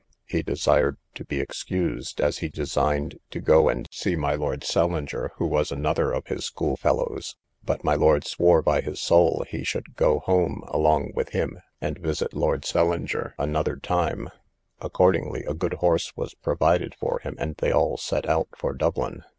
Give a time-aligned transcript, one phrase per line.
[0.25, 4.91] He desired to be excused, as he designed to go and see lord St.
[4.91, 9.43] Leger, who was another of his school fellows; but my lord swore by his saul
[9.47, 12.87] he should go home along with him, and visit Lord St.
[12.87, 14.29] Leger another time;
[14.79, 19.21] accordingly a good horse was provided for him, and they all set out for Dublin.